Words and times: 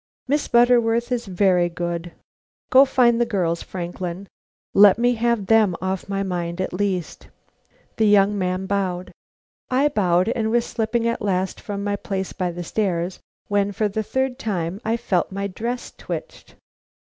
Miss 0.27 0.47
Butterworth 0.47 1.11
is 1.11 1.27
very 1.27 1.69
good; 1.69 2.11
go 2.71 2.85
find 2.85 3.21
the 3.21 3.23
girls, 3.27 3.61
Franklin; 3.61 4.27
let 4.73 4.97
me 4.97 5.13
have 5.13 5.45
them 5.45 5.75
off 5.79 6.09
my 6.09 6.23
mind, 6.23 6.59
at 6.59 6.73
least." 6.73 7.27
The 7.97 8.07
young 8.07 8.35
man 8.35 8.65
bowed. 8.65 9.11
I 9.69 9.89
bowed, 9.89 10.29
and 10.29 10.49
was 10.49 10.65
slipping 10.65 11.07
at 11.07 11.21
last 11.21 11.61
from 11.61 11.83
my 11.83 11.97
place 11.97 12.33
by 12.33 12.49
the 12.49 12.63
stairs 12.63 13.19
when, 13.47 13.71
for 13.73 13.87
the 13.87 14.01
third 14.01 14.39
time, 14.39 14.81
I 14.83 14.97
felt 14.97 15.31
my 15.31 15.45
dress 15.45 15.91
twitched. 15.95 16.55